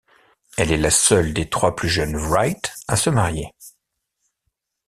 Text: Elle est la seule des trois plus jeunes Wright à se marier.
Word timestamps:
Elle 0.57 0.71
est 0.71 0.77
la 0.77 0.89
seule 0.89 1.31
des 1.31 1.47
trois 1.47 1.75
plus 1.75 1.87
jeunes 1.87 2.17
Wright 2.17 2.73
à 2.87 2.95
se 2.95 3.11
marier. 3.11 3.53